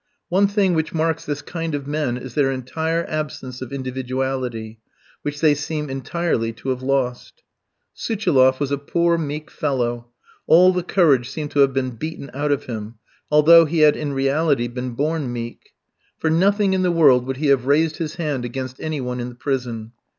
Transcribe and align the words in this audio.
One 0.29 0.47
thing 0.47 0.73
which 0.73 0.95
marks 0.95 1.25
this 1.27 1.43
kind 1.43 1.75
of 1.75 1.85
men 1.85 2.17
is 2.17 2.33
their 2.33 2.49
entire 2.51 3.05
absence 3.07 3.61
of 3.61 3.71
individuality, 3.71 4.79
which 5.21 5.41
they 5.41 5.53
seem 5.53 5.91
entirely 5.91 6.51
to 6.53 6.69
have 6.69 6.81
lost. 6.81 7.43
Suchiloff 7.93 8.59
was 8.59 8.71
a 8.71 8.79
poor, 8.79 9.15
meek 9.19 9.51
fellow; 9.51 10.07
all 10.47 10.73
the 10.73 10.81
courage 10.81 11.29
seemed 11.29 11.51
to 11.51 11.59
have 11.59 11.73
been 11.73 11.91
beaten 11.91 12.31
out 12.33 12.51
of 12.51 12.65
him, 12.65 12.95
although 13.29 13.65
he 13.65 13.81
had 13.81 13.95
in 13.95 14.13
reality 14.13 14.67
been 14.67 14.93
born 14.95 15.31
meek. 15.31 15.69
For 16.17 16.31
nothing 16.31 16.73
in 16.73 16.81
the 16.81 16.89
world 16.91 17.27
would 17.27 17.37
he 17.37 17.49
have 17.49 17.67
raised 17.67 17.97
his 17.97 18.15
hand 18.15 18.43
against 18.43 18.81
any 18.81 19.01
one 19.01 19.19
in 19.19 19.29
the 19.29 19.35
prison. 19.35 19.91